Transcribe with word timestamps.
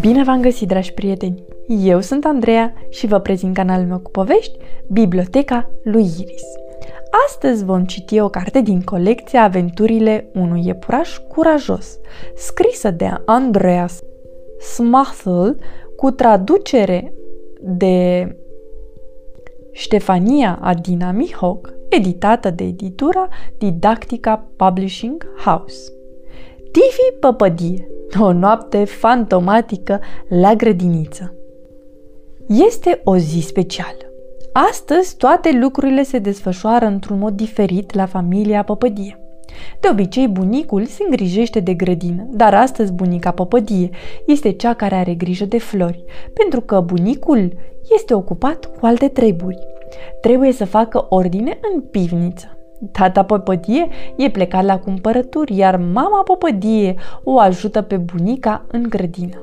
Bine 0.00 0.24
v-am 0.24 0.40
găsit, 0.40 0.68
dragi 0.68 0.92
prieteni! 0.92 1.44
Eu 1.68 2.00
sunt 2.00 2.24
Andreea 2.24 2.72
și 2.88 3.06
vă 3.06 3.18
prezint 3.18 3.54
canalul 3.54 3.86
meu 3.86 3.98
cu 3.98 4.10
povești, 4.10 4.58
Biblioteca 4.88 5.70
lui 5.82 6.02
Iris. 6.02 6.42
Astăzi 7.26 7.64
vom 7.64 7.84
citi 7.84 8.20
o 8.20 8.28
carte 8.28 8.60
din 8.60 8.82
colecția 8.82 9.42
Aventurile 9.42 10.30
unui 10.34 10.66
iepuraș 10.66 11.18
curajos, 11.18 11.98
scrisă 12.36 12.90
de 12.90 13.10
Andreas 13.24 14.02
Smachel 14.74 15.58
cu 15.96 16.10
traducere 16.10 17.12
de 17.60 18.36
Ștefania 19.72 20.58
Adina 20.62 21.10
Mihoc, 21.10 21.77
editată 21.88 22.50
de 22.50 22.64
editura 22.64 23.28
Didactica 23.58 24.46
Publishing 24.56 25.26
House. 25.44 25.92
Tifi 26.72 27.18
Păpădie, 27.20 27.88
o 28.20 28.32
noapte 28.32 28.84
fantomatică 28.84 30.00
la 30.28 30.54
grădiniță. 30.54 31.34
Este 32.48 33.00
o 33.04 33.16
zi 33.16 33.40
specială. 33.40 34.12
Astăzi 34.52 35.16
toate 35.16 35.58
lucrurile 35.60 36.02
se 36.02 36.18
desfășoară 36.18 36.84
într-un 36.84 37.18
mod 37.18 37.34
diferit 37.34 37.94
la 37.94 38.06
familia 38.06 38.62
Păpădie. 38.62 39.18
De 39.80 39.88
obicei, 39.90 40.28
bunicul 40.28 40.84
se 40.84 41.02
îngrijește 41.04 41.60
de 41.60 41.74
grădină, 41.74 42.26
dar 42.30 42.54
astăzi 42.54 42.92
bunica 42.92 43.30
Păpădie 43.30 43.90
este 44.26 44.52
cea 44.52 44.74
care 44.74 44.94
are 44.94 45.14
grijă 45.14 45.44
de 45.44 45.58
flori, 45.58 46.04
pentru 46.32 46.60
că 46.60 46.80
bunicul 46.80 47.52
este 47.94 48.14
ocupat 48.14 48.64
cu 48.64 48.86
alte 48.86 49.08
treburi. 49.08 49.58
Trebuie 50.20 50.52
să 50.52 50.64
facă 50.64 51.06
ordine 51.08 51.58
în 51.72 51.80
pivniță. 51.80 52.58
Tata 52.92 53.24
Păpădie 53.24 53.88
e 54.16 54.30
plecat 54.30 54.64
la 54.64 54.78
cumpărături, 54.78 55.56
iar 55.56 55.76
mama 55.76 56.22
Păpădie 56.24 56.94
o 57.24 57.38
ajută 57.38 57.82
pe 57.82 57.96
bunica 57.96 58.64
în 58.70 58.82
grădină. 58.88 59.42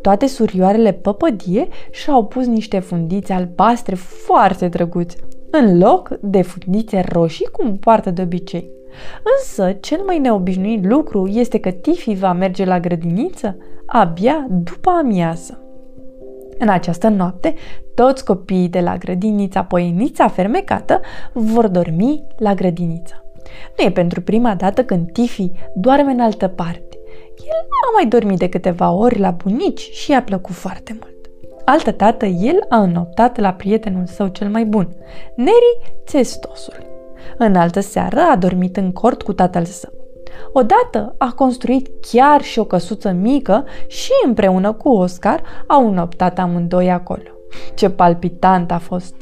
Toate 0.00 0.26
surioarele 0.26 0.92
Păpădie 0.92 1.68
și-au 1.90 2.24
pus 2.24 2.46
niște 2.46 2.78
fundițe 2.78 3.32
albastre 3.32 3.94
foarte 3.94 4.68
drăguțe, 4.68 5.16
în 5.50 5.78
loc 5.78 6.08
de 6.20 6.42
fundițe 6.42 7.04
roșii 7.08 7.46
cum 7.46 7.76
poartă 7.76 8.10
de 8.10 8.22
obicei. 8.22 8.70
Însă, 9.38 9.72
cel 9.72 10.02
mai 10.06 10.18
neobișnuit 10.18 10.84
lucru 10.84 11.26
este 11.26 11.58
că 11.58 11.70
Tifi 11.70 12.14
va 12.14 12.32
merge 12.32 12.64
la 12.64 12.80
grădiniță 12.80 13.56
abia 13.86 14.46
după 14.50 14.90
amiază. 14.90 15.62
În 16.62 16.68
această 16.68 17.08
noapte, 17.08 17.54
toți 17.94 18.24
copiii 18.24 18.68
de 18.68 18.80
la 18.80 18.96
grădinița 18.96 19.64
Poienița 19.64 20.28
Fermecată 20.28 21.00
vor 21.32 21.68
dormi 21.68 22.24
la 22.36 22.54
grădiniță. 22.54 23.24
Nu 23.78 23.84
e 23.84 23.90
pentru 23.90 24.20
prima 24.20 24.54
dată 24.54 24.84
când 24.84 25.12
Tifi 25.12 25.50
doarme 25.74 26.12
în 26.12 26.20
altă 26.20 26.48
parte. 26.48 26.98
El 27.38 27.66
a 27.86 27.92
mai 27.94 28.06
dormit 28.06 28.38
de 28.38 28.48
câteva 28.48 28.90
ori 28.90 29.18
la 29.18 29.30
bunici 29.30 29.80
și 29.80 30.10
i-a 30.10 30.22
plăcut 30.22 30.54
foarte 30.54 30.96
mult. 31.00 31.30
Altă 31.64 31.90
dată, 31.90 32.26
el 32.26 32.64
a 32.68 32.82
înoptat 32.82 33.38
la 33.38 33.52
prietenul 33.52 34.06
său 34.06 34.26
cel 34.26 34.48
mai 34.48 34.64
bun, 34.64 34.88
Neri 35.36 35.94
Țestosul. 36.06 36.86
În 37.38 37.54
altă 37.54 37.80
seară 37.80 38.20
a 38.20 38.36
dormit 38.36 38.76
în 38.76 38.92
cort 38.92 39.22
cu 39.22 39.32
tatăl 39.32 39.64
său. 39.64 40.01
Odată 40.52 41.14
a 41.18 41.32
construit 41.36 41.88
chiar 42.10 42.42
și 42.42 42.58
o 42.58 42.64
căsuță 42.64 43.10
mică 43.10 43.64
și 43.86 44.10
împreună 44.26 44.72
cu 44.72 44.88
Oscar 44.88 45.42
au 45.66 45.88
înoptat 45.88 46.38
amândoi 46.38 46.90
acolo. 46.90 47.30
Ce 47.74 47.90
palpitant 47.90 48.70
a 48.70 48.78
fost! 48.78 49.14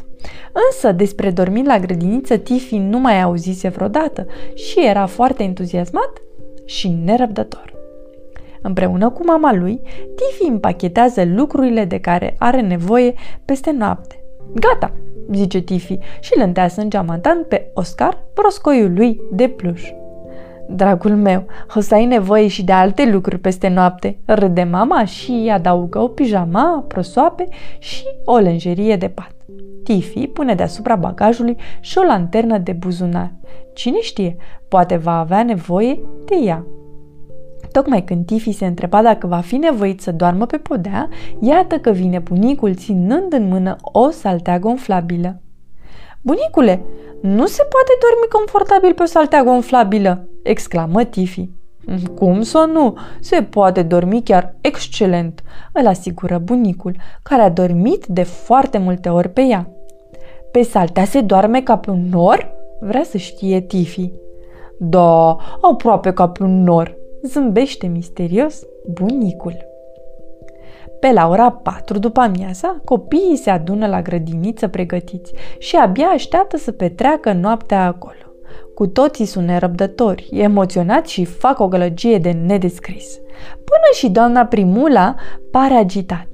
Însă 0.70 0.92
despre 0.92 1.30
dormit 1.30 1.66
la 1.66 1.78
grădiniță 1.78 2.36
Tifi 2.36 2.78
nu 2.78 2.98
mai 2.98 3.22
auzise 3.22 3.68
vreodată 3.68 4.26
și 4.54 4.86
era 4.86 5.06
foarte 5.06 5.42
entuziasmat 5.42 6.12
și 6.64 6.88
nerăbdător. 7.04 7.74
Împreună 8.62 9.10
cu 9.10 9.24
mama 9.24 9.54
lui, 9.54 9.80
Tifi 10.16 10.50
împachetează 10.50 11.24
lucrurile 11.24 11.84
de 11.84 11.98
care 11.98 12.36
are 12.38 12.60
nevoie 12.60 13.14
peste 13.44 13.70
noapte. 13.70 14.24
Gata, 14.54 14.92
zice 15.32 15.60
Tifi 15.60 15.98
și 16.20 16.32
îl 16.36 16.42
înteasă 16.42 16.80
în 16.80 16.90
geamantan 16.90 17.44
pe 17.48 17.70
Oscar, 17.74 18.24
proscoiul 18.34 18.92
lui 18.94 19.20
de 19.32 19.48
pluș. 19.48 19.82
Dragul 20.74 21.16
meu, 21.16 21.46
o 21.76 21.80
să 21.80 21.94
ai 21.94 22.04
nevoie 22.04 22.46
și 22.48 22.64
de 22.64 22.72
alte 22.72 23.10
lucruri 23.10 23.38
peste 23.38 23.68
noapte. 23.68 24.18
Râde 24.24 24.62
mama 24.62 25.04
și 25.04 25.50
adaugă 25.52 25.98
o 25.98 26.08
pijama, 26.08 26.84
prosoape 26.88 27.48
și 27.78 28.04
o 28.24 28.36
lenjerie 28.36 28.96
de 28.96 29.08
pat. 29.08 29.34
Tifi 29.84 30.26
pune 30.26 30.54
deasupra 30.54 30.96
bagajului 30.96 31.56
și 31.80 31.98
o 31.98 32.02
lanternă 32.02 32.58
de 32.58 32.72
buzunar. 32.72 33.32
Cine 33.74 34.00
știe, 34.00 34.36
poate 34.68 34.96
va 34.96 35.18
avea 35.18 35.42
nevoie 35.42 36.00
de 36.24 36.34
ea. 36.44 36.66
Tocmai 37.72 38.04
când 38.04 38.26
Tifi 38.26 38.52
se 38.52 38.66
întreba 38.66 39.02
dacă 39.02 39.26
va 39.26 39.38
fi 39.38 39.56
nevoit 39.56 40.00
să 40.00 40.12
doarmă 40.12 40.46
pe 40.46 40.56
podea, 40.56 41.08
iată 41.40 41.78
că 41.78 41.90
vine 41.90 42.18
bunicul 42.18 42.74
ținând 42.74 43.32
în 43.32 43.48
mână 43.48 43.76
o 43.80 44.10
saltea 44.10 44.58
gonflabilă. 44.58 45.40
Bunicule, 46.22 46.84
nu 47.20 47.46
se 47.46 47.62
poate 47.62 47.92
dormi 48.00 48.30
confortabil 48.32 48.94
pe 48.94 49.02
o 49.02 49.06
saltea 49.06 49.42
gonflabilă, 49.42 50.29
exclamă 50.42 51.04
Tifi. 51.04 51.48
Cum 52.14 52.42
să 52.42 52.68
nu? 52.72 52.96
Se 53.20 53.42
poate 53.42 53.82
dormi 53.82 54.22
chiar 54.22 54.54
excelent, 54.60 55.42
îl 55.72 55.86
asigură 55.86 56.38
bunicul, 56.38 56.96
care 57.22 57.42
a 57.42 57.48
dormit 57.48 58.06
de 58.06 58.22
foarte 58.22 58.78
multe 58.78 59.08
ori 59.08 59.28
pe 59.28 59.40
ea. 59.40 59.70
Pe 60.52 60.62
saltea 60.62 61.04
se 61.04 61.20
doarme 61.20 61.62
ca 61.62 61.78
pe 61.78 61.90
un 61.90 62.08
nor? 62.08 62.52
Vrea 62.80 63.02
să 63.02 63.16
știe 63.16 63.60
Tifi. 63.60 64.12
Da, 64.78 65.36
aproape 65.60 66.12
ca 66.12 66.28
pe 66.28 66.42
un 66.42 66.62
nor, 66.62 66.96
zâmbește 67.22 67.86
misterios 67.86 68.62
bunicul. 68.86 69.68
Pe 71.00 71.12
la 71.12 71.28
ora 71.28 71.50
4 71.50 71.98
după 71.98 72.20
amiaza, 72.20 72.80
copiii 72.84 73.36
se 73.36 73.50
adună 73.50 73.86
la 73.86 74.02
grădiniță 74.02 74.68
pregătiți 74.68 75.32
și 75.58 75.76
abia 75.76 76.06
așteaptă 76.06 76.56
să 76.56 76.72
petreacă 76.72 77.32
noaptea 77.32 77.86
acolo. 77.86 78.29
Cu 78.80 78.86
toții 78.86 79.24
sunt 79.24 79.46
nerăbdători, 79.46 80.28
emoționați 80.32 81.12
și 81.12 81.24
fac 81.24 81.58
o 81.58 81.68
gălăgie 81.68 82.18
de 82.18 82.30
nedescris. 82.30 83.18
Până 83.54 83.88
și 83.94 84.10
doamna 84.10 84.44
Primula 84.44 85.14
pare 85.50 85.74
agitat. 85.74 86.26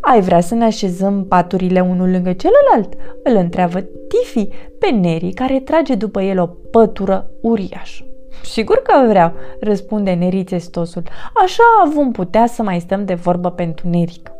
Ai 0.00 0.20
vrea 0.20 0.40
să 0.40 0.54
ne 0.54 0.64
așezăm 0.64 1.24
paturile 1.24 1.80
unul 1.80 2.10
lângă 2.10 2.32
celălalt? 2.32 2.94
Îl 3.22 3.36
întreabă 3.36 3.84
Tifi 4.08 4.48
pe 4.78 4.90
Neri, 4.90 5.32
care 5.32 5.60
trage 5.60 5.94
după 5.94 6.22
el 6.22 6.40
o 6.40 6.46
pătură 6.46 7.30
uriașă. 7.40 8.04
Sigur 8.42 8.82
că 8.82 9.06
vreau, 9.08 9.32
răspunde 9.60 10.12
Neri 10.12 10.44
testosul. 10.44 11.02
Așa 11.44 11.92
vom 11.94 12.12
putea 12.12 12.46
să 12.46 12.62
mai 12.62 12.80
stăm 12.80 13.04
de 13.04 13.14
vorbă 13.14 13.50
pentru 13.50 13.88
Neric. 13.88 14.30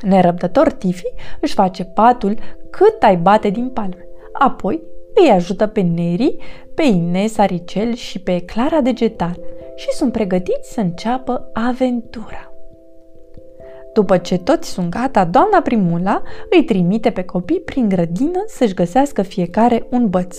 Nerăbdător 0.00 0.72
Tifi 0.72 1.12
își 1.40 1.54
face 1.54 1.84
patul 1.84 2.38
cât 2.70 3.02
ai 3.02 3.16
bate 3.16 3.48
din 3.48 3.68
palme. 3.68 4.06
Apoi 4.32 4.92
îi 5.14 5.30
ajută 5.30 5.66
pe 5.66 5.80
Neri, 5.80 6.36
pe 6.74 6.82
Ines 6.82 7.38
Aricel 7.38 7.94
și 7.94 8.20
pe 8.20 8.40
Clara 8.40 8.80
Degetar 8.80 9.36
și 9.76 9.90
sunt 9.90 10.12
pregătiți 10.12 10.72
să 10.72 10.80
înceapă 10.80 11.50
aventura. 11.52 12.48
După 13.92 14.16
ce 14.16 14.38
toți 14.38 14.68
sunt 14.68 14.88
gata, 14.88 15.24
doamna 15.24 15.60
Primula 15.60 16.22
îi 16.50 16.64
trimite 16.64 17.10
pe 17.10 17.22
copii 17.22 17.60
prin 17.60 17.88
grădină 17.88 18.44
să-și 18.46 18.74
găsească 18.74 19.22
fiecare 19.22 19.86
un 19.90 20.08
băț. 20.08 20.38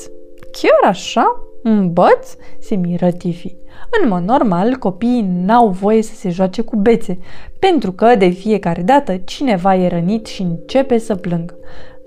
Chiar 0.52 0.92
așa? 0.92 1.40
Un 1.64 1.94
băț? 1.94 2.36
se 2.60 2.76
miră 2.76 3.12
Tifi. 3.12 3.56
În 4.02 4.10
mod 4.10 4.24
normal, 4.24 4.76
copiii 4.76 5.30
n-au 5.46 5.68
voie 5.68 6.02
să 6.02 6.16
se 6.16 6.30
joace 6.30 6.62
cu 6.62 6.76
bețe, 6.76 7.18
pentru 7.60 7.92
că 7.92 8.16
de 8.16 8.28
fiecare 8.28 8.82
dată 8.82 9.18
cineva 9.18 9.76
e 9.76 9.88
rănit 9.88 10.26
și 10.26 10.42
începe 10.42 10.98
să 10.98 11.16
plângă, 11.16 11.56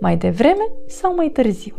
mai 0.00 0.16
devreme 0.16 0.72
sau 0.86 1.14
mai 1.14 1.28
târziu. 1.28 1.74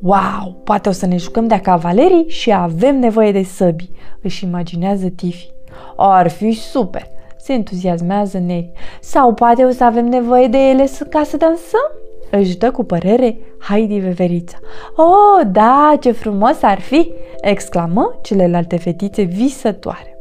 Wow, 0.00 0.60
poate 0.64 0.88
o 0.88 0.92
să 0.92 1.06
ne 1.06 1.16
jucăm 1.16 1.46
de 1.46 1.60
cavalerii 1.60 2.28
și 2.28 2.52
avem 2.52 2.98
nevoie 2.98 3.32
de 3.32 3.42
săbi, 3.42 3.90
își 4.22 4.44
imaginează 4.44 5.08
Tifi. 5.08 5.50
Ar 5.96 6.28
fi 6.28 6.52
super, 6.52 7.06
se 7.36 7.52
entuziasmează 7.52 8.38
Neri. 8.38 8.72
Sau 9.00 9.34
poate 9.34 9.64
o 9.64 9.70
să 9.70 9.84
avem 9.84 10.06
nevoie 10.06 10.46
de 10.46 10.58
ele 10.58 10.88
ca 11.10 11.22
să 11.22 11.36
dansăm? 11.36 11.90
Își 12.30 12.58
dă 12.58 12.70
cu 12.70 12.84
părere 12.84 13.38
Heidi 13.68 13.98
Veverița. 13.98 14.56
Oh, 14.96 15.46
da, 15.52 15.96
ce 16.00 16.12
frumos 16.12 16.62
ar 16.62 16.80
fi!" 16.80 17.12
exclamă 17.40 18.18
celelalte 18.22 18.76
fetițe 18.76 19.22
visătoare. 19.22 20.17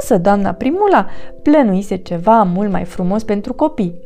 Însă 0.00 0.18
doamna 0.18 0.52
Primula 0.52 1.06
plănuise 1.42 1.96
ceva 1.96 2.42
mult 2.42 2.70
mai 2.70 2.84
frumos 2.84 3.22
pentru 3.22 3.54
copii. 3.54 4.00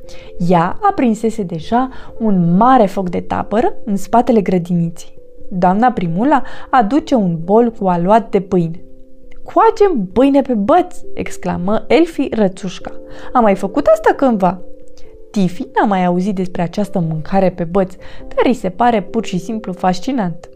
Ea 0.49 0.79
aprinsese 0.91 1.43
deja 1.43 1.89
un 2.19 2.57
mare 2.57 2.87
foc 2.87 3.09
de 3.09 3.21
tapără 3.21 3.75
în 3.85 3.97
spatele 3.97 4.41
grădiniței. 4.41 5.19
Doamna 5.51 5.93
Primula 5.93 6.43
aduce 6.71 7.15
un 7.15 7.39
bol 7.45 7.71
cu 7.71 7.87
aluat 7.87 8.31
de 8.31 8.41
pâine. 8.41 8.81
Coagem 9.43 10.07
pâine 10.13 10.43
pe 10.43 10.55
băț!" 10.55 10.97
exclamă 11.15 11.85
Elfi 11.89 12.29
Rățușca. 12.31 12.93
Am 13.33 13.43
mai 13.43 13.55
făcut 13.55 13.87
asta 13.87 14.13
cândva?" 14.17 14.61
Tifi 15.31 15.67
n-a 15.75 15.87
mai 15.87 16.05
auzit 16.05 16.35
despre 16.35 16.63
această 16.63 16.99
mâncare 16.99 17.51
pe 17.51 17.65
băț, 17.65 17.95
dar 18.21 18.45
îi 18.45 18.55
se 18.55 18.69
pare 18.69 19.03
pur 19.03 19.25
și 19.25 19.39
simplu 19.39 19.73
fascinant. 19.73 20.49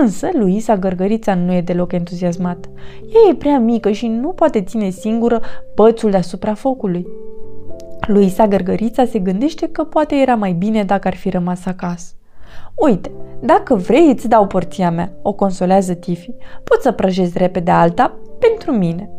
Însă, 0.00 0.28
Luisa 0.32 0.76
Gărgărița 0.76 1.34
nu 1.34 1.52
e 1.52 1.60
deloc 1.60 1.92
entuziasmată. 1.92 2.68
Ea 3.02 3.30
e 3.30 3.34
prea 3.34 3.58
mică 3.58 3.90
și 3.90 4.06
nu 4.06 4.28
poate 4.28 4.62
ține 4.62 4.90
singură 4.90 5.40
bățul 5.74 6.10
deasupra 6.10 6.54
focului. 6.54 7.06
Luisa 8.06 8.46
Gărgărița 8.46 9.04
se 9.04 9.18
gândește 9.18 9.68
că 9.68 9.84
poate 9.84 10.14
era 10.14 10.34
mai 10.34 10.52
bine 10.52 10.84
dacă 10.84 11.08
ar 11.08 11.14
fi 11.14 11.30
rămas 11.30 11.66
acasă. 11.66 12.14
Uite, 12.74 13.10
dacă 13.40 13.74
vrei 13.74 14.10
îți 14.10 14.28
dau 14.28 14.46
porția 14.46 14.90
mea, 14.90 15.12
o 15.22 15.32
consolează 15.32 15.94
Tifi. 15.94 16.30
Poți 16.64 16.82
să 16.82 16.92
prăjezi 16.92 17.38
repede 17.38 17.70
alta 17.70 18.18
pentru 18.38 18.72
mine. 18.72 19.10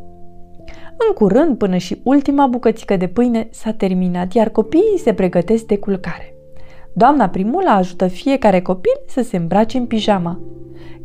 În 1.07 1.13
curând, 1.13 1.57
până 1.57 1.77
și 1.77 2.01
ultima 2.03 2.47
bucățică 2.47 2.97
de 2.97 3.07
pâine 3.07 3.47
s-a 3.51 3.71
terminat, 3.71 4.33
iar 4.33 4.49
copiii 4.49 4.99
se 5.03 5.13
pregătesc 5.13 5.65
de 5.65 5.77
culcare. 5.77 6.35
Doamna 6.95 7.29
Primula 7.29 7.71
ajută 7.71 8.07
fiecare 8.07 8.61
copil 8.61 9.01
să 9.07 9.21
se 9.21 9.37
îmbrace 9.37 9.77
în 9.77 9.85
pijama. 9.85 10.39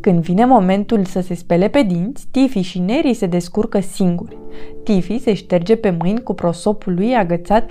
Când 0.01 0.21
vine 0.21 0.45
momentul 0.45 1.05
să 1.05 1.21
se 1.21 1.35
spele 1.35 1.69
pe 1.69 1.83
dinți, 1.83 2.27
Tifi 2.31 2.61
și 2.61 2.79
Neri 2.79 3.15
se 3.15 3.27
descurcă 3.27 3.81
singuri. 3.81 4.39
Tifi 4.85 5.19
se 5.19 5.35
șterge 5.35 5.77
pe 5.77 5.97
mâini 5.99 6.23
cu 6.23 6.35
prosopul 6.35 6.95
lui 6.95 7.15
agățat 7.15 7.71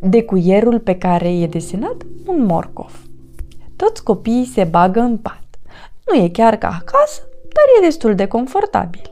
de 0.00 0.22
cuierul 0.22 0.80
pe 0.80 0.94
care 0.94 1.40
e 1.40 1.46
desenat 1.46 1.96
un 2.26 2.44
morcov. 2.44 3.02
Toți 3.76 4.04
copiii 4.04 4.44
se 4.44 4.64
bagă 4.64 5.00
în 5.00 5.16
pat. 5.16 5.44
Nu 6.06 6.22
e 6.22 6.28
chiar 6.28 6.56
ca 6.56 6.68
acasă, 6.68 7.20
dar 7.42 7.64
e 7.78 7.84
destul 7.84 8.14
de 8.14 8.26
confortabil. 8.26 9.10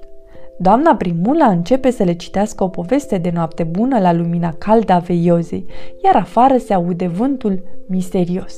Doamna 0.60 0.94
Primula 0.96 1.46
începe 1.46 1.90
să 1.90 2.02
le 2.02 2.12
citească 2.12 2.64
o 2.64 2.68
poveste 2.68 3.18
de 3.18 3.30
noapte 3.34 3.62
bună 3.62 3.98
la 4.00 4.12
lumina 4.12 4.52
caldă 4.52 4.92
a 4.92 4.98
veiozei, 4.98 5.66
iar 6.04 6.16
afară 6.16 6.56
se 6.56 6.74
aude 6.74 7.06
vântul 7.06 7.62
misterios. 7.88 8.54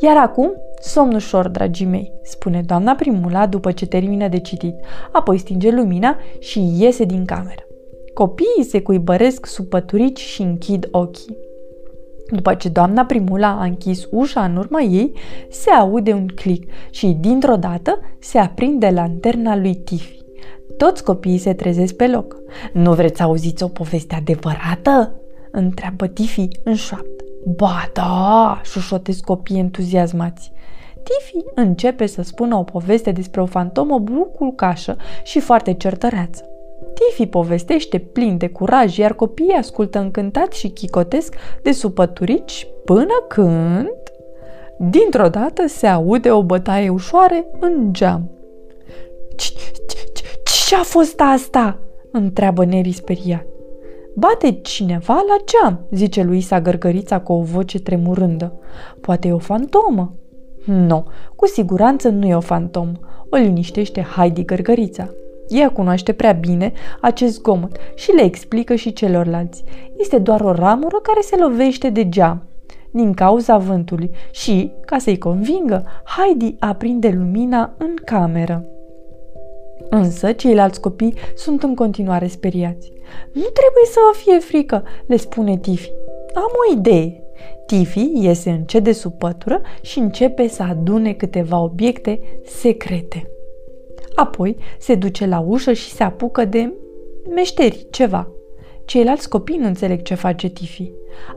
Iar 0.00 0.16
acum, 0.16 0.52
somn 0.80 1.14
ușor, 1.14 1.48
dragii 1.48 1.86
mei, 1.86 2.12
spune 2.22 2.62
doamna 2.66 2.94
Primula 2.94 3.46
după 3.46 3.72
ce 3.72 3.86
termină 3.86 4.28
de 4.28 4.38
citit, 4.38 4.74
apoi 5.12 5.38
stinge 5.38 5.70
lumina 5.70 6.16
și 6.38 6.72
iese 6.78 7.04
din 7.04 7.24
cameră. 7.24 7.66
Copiii 8.14 8.64
se 8.68 8.80
cuibăresc 8.82 9.46
sub 9.46 9.66
păturici 9.66 10.20
și 10.20 10.42
închid 10.42 10.88
ochii. 10.90 11.36
După 12.30 12.54
ce 12.54 12.68
doamna 12.68 13.04
Primula 13.04 13.48
a 13.60 13.64
închis 13.64 14.06
ușa 14.10 14.44
în 14.44 14.56
urma 14.56 14.80
ei, 14.80 15.12
se 15.50 15.70
aude 15.70 16.12
un 16.12 16.26
clic 16.34 16.72
și 16.90 17.16
dintr-o 17.20 17.56
dată 17.56 17.98
se 18.18 18.38
aprinde 18.38 18.90
lanterna 18.90 19.56
lui 19.56 19.74
Tifi. 19.74 20.18
Toți 20.78 21.04
copiii 21.04 21.38
se 21.38 21.54
trezesc 21.54 21.94
pe 21.94 22.06
loc. 22.06 22.36
Nu 22.72 22.92
vreți 22.92 23.16
să 23.16 23.22
auziți 23.22 23.62
o 23.62 23.68
poveste 23.68 24.14
adevărată? 24.14 25.20
Întreabă 25.50 26.06
Tifi 26.06 26.48
în 26.64 26.74
șoaptă. 26.74 27.24
Ba 27.56 27.90
da, 27.92 28.60
șușotesc 28.64 29.20
copiii 29.20 29.58
entuziasmați. 29.58 30.52
Tifi 31.02 31.44
începe 31.54 32.06
să 32.06 32.22
spună 32.22 32.56
o 32.56 32.62
poveste 32.62 33.10
despre 33.10 33.40
o 33.40 33.46
fantomă 33.46 33.98
buculcașă 33.98 34.96
și 35.24 35.40
foarte 35.40 35.74
certăreață. 35.74 36.44
Tifi 36.94 37.26
povestește 37.26 37.98
plin 37.98 38.36
de 38.36 38.48
curaj, 38.48 38.96
iar 38.96 39.12
copiii 39.12 39.56
ascultă 39.58 39.98
încântați 39.98 40.58
și 40.58 40.68
chicotesc 40.68 41.34
de 41.62 41.72
supăturici 41.72 42.66
până 42.84 43.24
când... 43.28 43.88
Dintr-o 44.80 45.28
dată 45.28 45.66
se 45.66 45.86
aude 45.86 46.30
o 46.30 46.42
bătaie 46.42 46.88
ușoare 46.88 47.46
în 47.60 47.92
geam. 47.92 48.30
Ce 49.36 49.52
a 50.74 50.82
fost 50.82 51.20
asta?" 51.20 51.78
întreabă 52.12 52.64
Neri 52.64 52.92
speriat. 52.92 53.46
Bate 54.14 54.50
cineva 54.50 55.14
la 55.14 55.36
geam, 55.44 55.86
zice 55.90 56.22
Luisa 56.22 56.60
Gărgărița 56.60 57.20
cu 57.20 57.32
o 57.32 57.42
voce 57.42 57.78
tremurândă. 57.80 58.58
Poate 59.00 59.28
e 59.28 59.32
o 59.32 59.38
fantomă. 59.38 60.14
Nu, 60.64 61.06
cu 61.36 61.46
siguranță 61.46 62.08
nu 62.08 62.26
e 62.26 62.34
o 62.34 62.40
fantomă. 62.40 62.92
O 63.30 63.36
liniștește 63.36 64.06
Heidi 64.16 64.44
Gărgărița. 64.44 65.08
Ea 65.48 65.70
cunoaște 65.70 66.12
prea 66.12 66.32
bine 66.32 66.72
acest 67.00 67.34
zgomot 67.34 67.76
și 67.94 68.10
le 68.10 68.22
explică 68.22 68.74
și 68.74 68.92
celorlalți. 68.92 69.64
Este 69.96 70.18
doar 70.18 70.40
o 70.40 70.52
ramură 70.52 70.98
care 71.02 71.20
se 71.20 71.36
lovește 71.36 71.90
de 71.90 72.08
geam 72.08 72.42
din 72.90 73.14
cauza 73.14 73.58
vântului 73.58 74.10
și, 74.30 74.72
ca 74.84 74.98
să-i 74.98 75.18
convingă, 75.18 75.84
Heidi 76.16 76.56
aprinde 76.58 77.08
lumina 77.08 77.74
în 77.78 77.94
cameră. 78.04 78.64
Însă, 79.90 80.32
ceilalți 80.32 80.80
copii 80.80 81.14
sunt 81.34 81.62
în 81.62 81.74
continuare 81.74 82.26
speriați. 82.26 82.92
Nu 83.32 83.42
trebuie 83.42 83.84
să 83.84 83.98
vă 84.10 84.16
fie 84.16 84.38
frică, 84.38 84.82
le 85.06 85.16
spune 85.16 85.56
Tifi. 85.56 85.90
Am 86.34 86.50
o 86.68 86.72
idee. 86.78 87.22
Tifi 87.66 88.10
iese 88.14 88.50
încet 88.50 88.84
de 88.84 88.92
sub 88.92 89.12
pătură 89.12 89.60
și 89.80 89.98
începe 89.98 90.48
să 90.48 90.62
adune 90.62 91.12
câteva 91.12 91.62
obiecte 91.62 92.20
secrete. 92.44 93.30
Apoi 94.14 94.56
se 94.78 94.94
duce 94.94 95.26
la 95.26 95.38
ușă 95.40 95.72
și 95.72 95.90
se 95.90 96.02
apucă 96.02 96.44
de 96.44 96.72
meșteri, 97.34 97.86
ceva. 97.90 98.28
Ceilalți 98.84 99.28
copii 99.28 99.56
nu 99.56 99.66
înțeleg 99.66 100.02
ce 100.02 100.14
face 100.14 100.48
Tifi. 100.48 100.90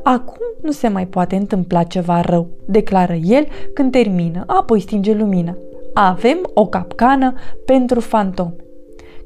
Acum 0.03 0.45
nu 0.61 0.71
se 0.71 0.87
mai 0.87 1.07
poate 1.07 1.35
întâmpla 1.35 1.83
ceva 1.83 2.21
rău, 2.21 2.47
declară 2.65 3.13
el 3.13 3.47
când 3.73 3.91
termină, 3.91 4.43
apoi 4.47 4.79
stinge 4.79 5.13
lumina. 5.13 5.57
Avem 6.03 6.37
o 6.53 6.67
capcană 6.67 7.33
pentru 7.65 7.99
fantome. 7.99 8.55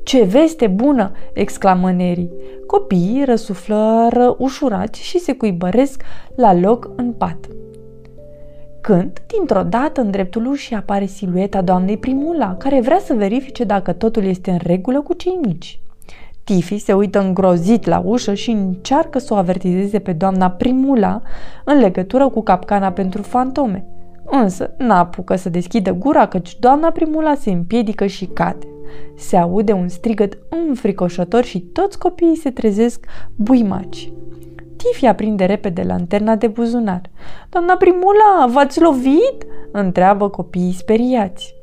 Ce 0.03 0.23
veste 0.23 0.67
bună!" 0.67 1.11
exclamă 1.33 1.91
Neri. 1.91 2.29
Copiii 2.67 3.23
răsuflă 3.25 4.35
ușurați 4.39 5.01
și 5.01 5.19
se 5.19 5.33
cuibăresc 5.33 6.03
la 6.35 6.53
loc 6.53 6.89
în 6.95 7.11
pat. 7.11 7.37
Când, 8.81 9.21
dintr-o 9.27 9.63
dată, 9.63 10.01
în 10.01 10.11
dreptul 10.11 10.45
ușii 10.45 10.75
apare 10.75 11.05
silueta 11.05 11.61
doamnei 11.61 11.97
Primula, 11.97 12.55
care 12.55 12.81
vrea 12.81 12.99
să 12.99 13.13
verifice 13.13 13.63
dacă 13.63 13.93
totul 13.93 14.23
este 14.23 14.51
în 14.51 14.59
regulă 14.63 15.01
cu 15.01 15.13
cei 15.13 15.39
mici. 15.41 15.79
Tifi 16.43 16.77
se 16.77 16.93
uită 16.93 17.19
îngrozit 17.19 17.85
la 17.85 18.01
ușă 18.05 18.33
și 18.33 18.51
încearcă 18.51 19.19
să 19.19 19.33
o 19.33 19.37
avertizeze 19.37 19.99
pe 19.99 20.13
doamna 20.13 20.49
Primula 20.49 21.21
în 21.63 21.79
legătură 21.79 22.29
cu 22.29 22.41
capcana 22.41 22.91
pentru 22.91 23.21
fantome. 23.21 23.85
Însă 24.25 24.75
n-apucă 24.77 25.35
să 25.35 25.49
deschidă 25.49 25.91
gura 25.91 26.27
căci 26.27 26.59
doamna 26.59 26.89
Primula 26.91 27.35
se 27.35 27.51
împiedică 27.51 28.05
și 28.05 28.25
cade. 28.25 28.67
Se 29.17 29.37
aude 29.37 29.71
un 29.71 29.87
strigăt 29.87 30.37
înfricoșător 30.67 31.43
și 31.43 31.59
toți 31.59 31.99
copiii 31.99 32.35
se 32.35 32.51
trezesc 32.51 33.05
buimaci. 33.35 34.11
Tifi 34.75 35.05
aprinde 35.05 35.45
repede 35.45 35.81
lanterna 35.81 36.35
de 36.35 36.47
buzunar. 36.47 37.01
Doamna 37.49 37.75
Primula, 37.75 38.47
v-ați 38.49 38.81
lovit?" 38.81 39.45
întreabă 39.71 40.29
copiii 40.29 40.73
speriați. 40.73 41.53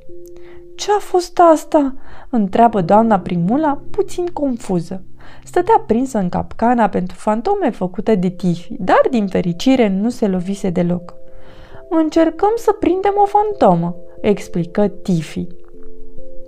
Ce 0.76 0.90
a 0.96 0.98
fost 0.98 1.40
asta?" 1.52 1.94
întreabă 2.30 2.80
doamna 2.80 3.18
Primula, 3.18 3.82
puțin 3.90 4.26
confuză. 4.26 5.04
Stătea 5.44 5.84
prinsă 5.86 6.18
în 6.18 6.28
capcana 6.28 6.88
pentru 6.88 7.16
fantome 7.16 7.70
făcută 7.70 8.14
de 8.14 8.28
Tifi, 8.28 8.74
dar 8.78 9.00
din 9.10 9.26
fericire 9.26 9.88
nu 9.88 10.08
se 10.08 10.26
lovise 10.28 10.70
deloc. 10.70 11.14
Încercăm 11.94 12.52
să 12.56 12.72
prindem 12.72 13.12
o 13.16 13.24
fantomă, 13.24 13.96
explică 14.20 14.88
Tifi. 14.88 15.46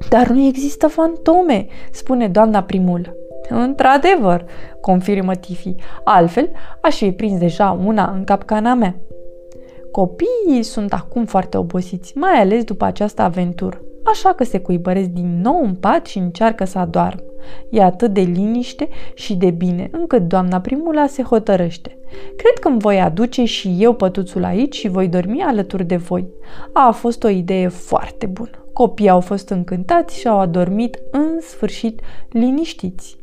Dar 0.09 0.29
nu 0.29 0.47
există 0.47 0.89
fantome, 0.89 1.67
spune 1.93 2.29
doamna 2.29 2.63
Primulă. 2.63 3.17
Într-adevăr, 3.49 4.45
confirmă 4.81 5.35
Tifi, 5.35 5.75
altfel 6.05 6.51
aș 6.81 6.97
fi 6.97 7.13
prins 7.13 7.39
deja 7.39 7.79
una 7.85 8.13
în 8.17 8.25
capcana 8.25 8.75
mea. 8.75 8.97
Copiii 9.91 10.63
sunt 10.63 10.93
acum 10.93 11.25
foarte 11.25 11.57
obosiți, 11.57 12.19
mai 12.19 12.41
ales 12.41 12.65
după 12.65 12.85
această 12.85 13.23
aventură, 13.23 13.81
așa 14.05 14.33
că 14.33 14.45
se 14.45 14.59
cuibăresc 14.59 15.09
din 15.09 15.41
nou 15.41 15.63
în 15.63 15.75
pat 15.75 16.07
și 16.07 16.19
încearcă 16.19 16.65
să 16.65 16.79
adoarmă. 16.79 17.23
E 17.71 17.83
atât 17.83 18.13
de 18.13 18.21
liniște 18.21 18.89
și 19.15 19.37
de 19.37 19.51
bine, 19.51 19.89
încât 19.93 20.23
doamna 20.23 20.61
Primula 20.61 21.07
se 21.07 21.23
hotărăște. 21.23 21.99
Cred 22.37 22.59
că 22.61 22.69
îmi 22.69 22.79
voi 22.79 23.01
aduce 23.01 23.45
și 23.45 23.77
eu 23.79 23.95
pătuțul 23.95 24.45
aici 24.45 24.75
și 24.75 24.89
voi 24.89 25.09
dormi 25.09 25.43
alături 25.43 25.85
de 25.85 25.97
voi. 25.97 26.29
A 26.73 26.91
fost 26.91 27.25
o 27.25 27.29
idee 27.29 27.69
foarte 27.69 28.27
bună. 28.27 28.67
Copiii 28.73 29.09
au 29.09 29.21
fost 29.21 29.49
încântați 29.49 30.19
și 30.19 30.29
au 30.29 30.39
adormit 30.39 30.99
în 31.11 31.41
sfârșit 31.41 32.01
liniștiți. 32.31 33.17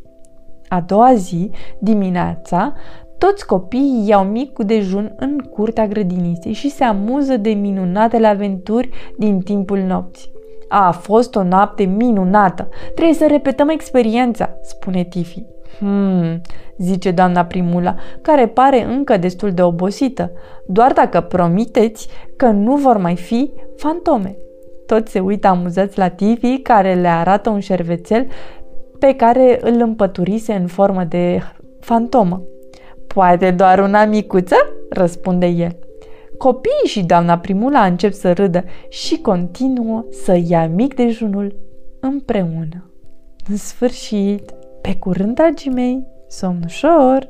A 0.68 0.82
doua 0.82 1.14
zi, 1.14 1.52
dimineața, 1.80 2.74
toți 3.18 3.46
copiii 3.46 4.08
iau 4.08 4.24
mic 4.24 4.54
cu 4.54 4.64
dejun 4.64 5.14
în 5.18 5.38
curtea 5.38 5.88
grădiniței 5.88 6.54
și 6.54 6.70
se 6.70 6.84
amuză 6.84 7.38
de 7.38 7.50
minunatele 7.50 8.28
aventuri 8.28 8.90
din 9.18 9.40
timpul 9.40 9.80
nopții. 9.80 10.32
A 10.74 10.92
fost 10.92 11.36
o 11.36 11.44
noapte 11.44 11.84
minunată. 11.84 12.70
Trebuie 12.94 13.16
să 13.16 13.26
repetăm 13.30 13.70
experiența, 13.70 14.58
spune 14.62 15.04
Tifi. 15.04 15.44
Hmm, 15.80 16.42
zice 16.78 17.12
doamna 17.12 17.46
Primula, 17.46 17.96
care 18.22 18.48
pare 18.48 18.84
încă 18.84 19.18
destul 19.18 19.52
de 19.52 19.62
obosită, 19.62 20.32
doar 20.68 20.94
dacă 20.94 21.22
promiteți 21.22 22.08
că 22.38 22.46
nu 22.46 22.76
vor 22.76 22.98
mai 22.98 23.16
fi 23.16 23.52
fantome. 23.78 24.38
Toți 24.86 25.12
se 25.12 25.20
uită 25.20 25.48
amuzați 25.48 25.98
la 25.98 26.08
Tifi, 26.08 26.58
care 26.58 26.94
le 26.94 27.08
arată 27.08 27.50
un 27.50 27.60
șervețel 27.60 28.28
pe 29.00 29.14
care 29.16 29.60
îl 29.62 29.82
împăturise 29.82 30.54
în 30.54 30.68
formă 30.68 31.04
de 31.04 31.42
fantomă. 31.80 32.42
Poate 33.08 33.52
doar 33.52 33.80
una 33.80 34.06
micuță? 34.06 34.56
răspunde 34.90 35.46
el. 35.46 35.81
Copiii 36.42 36.88
și 36.88 37.04
doamna 37.04 37.38
Primula 37.38 37.86
încep 37.86 38.14
să 38.14 38.34
râdă 38.34 38.64
și 38.90 39.18
continuă 39.18 40.06
să 40.10 40.40
ia 40.48 40.68
mic 40.68 40.94
dejunul 40.94 41.56
împreună. 42.00 42.92
În 43.50 43.58
sfârșit, 43.58 44.52
pe 44.82 44.96
curând, 44.96 45.36
dragii 45.36 45.72
mei, 45.72 46.08
somn 46.28 46.62
ușor! 46.66 47.30